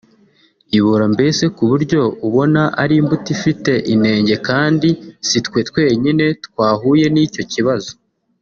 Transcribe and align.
ibora 0.77 1.05
mbese 1.15 1.43
ku 1.55 1.63
buryo 1.69 1.99
ubona 2.27 2.61
ari 2.81 2.95
imbuto 3.01 3.27
ifite 3.35 3.71
inenge 3.93 4.35
kandi 4.47 4.89
sitwe 5.27 5.59
twenyine 5.69 6.25
twahuye 6.45 7.05
n’icyo 7.13 7.43
kibazo 7.53 7.91